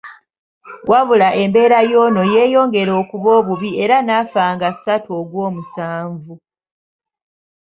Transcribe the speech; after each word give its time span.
Wabula 0.91 1.29
embeera 1.43 1.79
y'ono 1.91 2.21
yeyongera 2.33 2.91
okuba 3.01 3.27
obubi 3.39 3.69
era 3.83 3.97
n'afa 4.03 4.43
nga 4.53 4.69
ssatu 4.75 5.09
Ogwomusanvu. 5.21 6.33